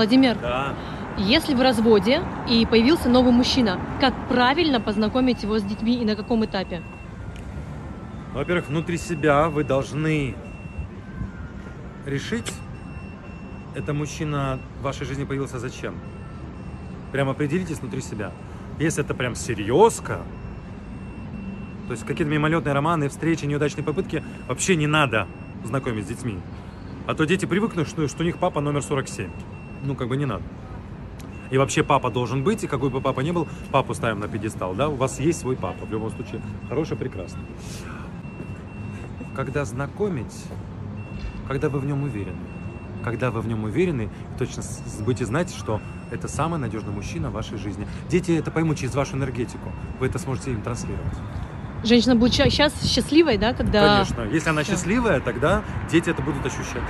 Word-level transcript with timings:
Владимир, 0.00 0.34
Да. 0.40 0.74
если 1.18 1.52
в 1.52 1.60
разводе 1.60 2.22
и 2.48 2.64
появился 2.64 3.10
новый 3.10 3.32
мужчина, 3.32 3.78
как 4.00 4.14
правильно 4.30 4.80
познакомить 4.80 5.42
его 5.42 5.58
с 5.58 5.62
детьми 5.62 6.00
и 6.00 6.06
на 6.06 6.16
каком 6.16 6.42
этапе? 6.42 6.80
Во-первых, 8.32 8.68
внутри 8.68 8.96
себя 8.96 9.50
вы 9.50 9.62
должны 9.62 10.34
решить, 12.06 12.50
это 13.74 13.92
мужчина 13.92 14.58
в 14.80 14.84
вашей 14.84 15.04
жизни 15.04 15.24
появился 15.24 15.58
зачем. 15.58 15.96
Прям 17.12 17.28
определитесь 17.28 17.80
внутри 17.80 18.00
себя. 18.00 18.32
Если 18.78 19.04
это 19.04 19.12
прям 19.12 19.34
серьезка, 19.34 20.20
то 21.88 21.92
есть 21.92 22.06
какие-то 22.06 22.32
мимолетные 22.32 22.72
романы, 22.72 23.10
встречи, 23.10 23.44
неудачные 23.44 23.84
попытки, 23.84 24.24
вообще 24.48 24.76
не 24.76 24.86
надо 24.86 25.26
знакомить 25.62 26.06
с 26.06 26.08
детьми. 26.08 26.38
А 27.06 27.14
то 27.14 27.26
дети 27.26 27.44
привыкнут, 27.44 27.86
что, 27.86 28.08
что 28.08 28.22
у 28.22 28.24
них 28.24 28.38
папа 28.38 28.62
номер 28.62 28.82
47. 28.82 29.28
Ну, 29.82 29.94
как 29.94 30.08
бы 30.08 30.16
не 30.16 30.26
надо. 30.26 30.42
И 31.50 31.58
вообще 31.58 31.82
папа 31.82 32.10
должен 32.10 32.44
быть, 32.44 32.62
и 32.64 32.66
какой 32.66 32.90
бы 32.90 33.00
папа 33.00 33.20
ни 33.20 33.32
был, 33.32 33.48
папу 33.72 33.92
ставим 33.94 34.20
на 34.20 34.28
пьедестал, 34.28 34.74
да? 34.74 34.88
У 34.88 34.94
вас 34.94 35.18
есть 35.18 35.40
свой 35.40 35.56
папа, 35.56 35.84
в 35.84 35.90
любом 35.90 36.10
случае. 36.10 36.40
Хороший, 36.68 36.96
прекрасный. 36.96 37.42
Когда 39.34 39.64
знакомить, 39.64 40.44
когда 41.48 41.68
вы 41.68 41.80
в 41.80 41.86
нем 41.86 42.04
уверены. 42.04 42.38
Когда 43.02 43.30
вы 43.30 43.40
в 43.40 43.48
нем 43.48 43.64
уверены, 43.64 44.10
точно 44.38 44.62
будете 45.00 45.24
знать, 45.24 45.50
что 45.52 45.80
это 46.10 46.28
самый 46.28 46.60
надежный 46.60 46.92
мужчина 46.92 47.30
в 47.30 47.32
вашей 47.32 47.56
жизни. 47.56 47.88
Дети 48.08 48.32
это 48.32 48.50
поймут 48.50 48.78
через 48.78 48.94
вашу 48.94 49.16
энергетику. 49.16 49.72
Вы 49.98 50.06
это 50.06 50.18
сможете 50.18 50.52
им 50.52 50.60
транслировать. 50.60 51.16
Женщина 51.82 52.14
будет 52.14 52.34
сейчас 52.34 52.72
счастливой, 52.82 53.38
да, 53.38 53.54
когда... 53.54 54.04
Конечно. 54.04 54.32
Если 54.32 54.50
она 54.50 54.64
счастливая, 54.64 55.20
тогда 55.20 55.64
дети 55.90 56.10
это 56.10 56.20
будут 56.20 56.44
ощущать. 56.44 56.82